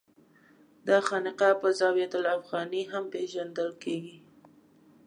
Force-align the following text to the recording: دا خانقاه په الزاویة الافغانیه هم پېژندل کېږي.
دا 0.87 0.97
خانقاه 1.07 1.55
په 1.61 1.65
الزاویة 1.71 2.07
الافغانیه 2.19 2.85
هم 2.93 3.03
پېژندل 3.13 3.69
کېږي. 3.83 4.17